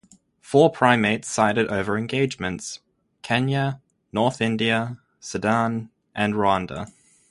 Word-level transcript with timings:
Four 0.41 0.71
primates 0.71 1.27
cited 1.27 1.67
other 1.67 1.95
engagements: 1.95 2.79
Kenya, 3.21 3.81
North 4.11 4.41
India, 4.41 4.97
Sudan 5.19 5.91
and 6.15 6.33
Rwanda. 6.33 6.91